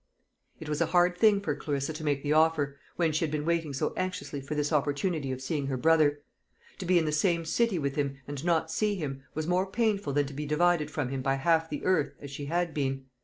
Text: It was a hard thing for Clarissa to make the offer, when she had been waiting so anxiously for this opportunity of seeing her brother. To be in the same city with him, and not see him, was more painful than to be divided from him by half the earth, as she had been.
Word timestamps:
It 0.59 0.67
was 0.67 0.81
a 0.81 0.87
hard 0.87 1.15
thing 1.15 1.41
for 1.41 1.53
Clarissa 1.55 1.93
to 1.93 2.03
make 2.03 2.23
the 2.23 2.33
offer, 2.33 2.79
when 2.95 3.11
she 3.11 3.23
had 3.23 3.31
been 3.31 3.45
waiting 3.45 3.71
so 3.71 3.93
anxiously 3.95 4.41
for 4.41 4.55
this 4.55 4.73
opportunity 4.73 5.31
of 5.31 5.43
seeing 5.43 5.67
her 5.67 5.77
brother. 5.77 6.23
To 6.79 6.87
be 6.87 6.97
in 6.97 7.05
the 7.05 7.11
same 7.11 7.45
city 7.45 7.77
with 7.77 7.97
him, 7.97 8.17
and 8.27 8.43
not 8.43 8.71
see 8.71 8.95
him, 8.95 9.21
was 9.35 9.45
more 9.45 9.67
painful 9.69 10.11
than 10.13 10.25
to 10.25 10.33
be 10.33 10.47
divided 10.47 10.89
from 10.89 11.09
him 11.09 11.21
by 11.21 11.35
half 11.35 11.69
the 11.69 11.85
earth, 11.85 12.15
as 12.19 12.31
she 12.31 12.45
had 12.45 12.73
been. 12.73 13.05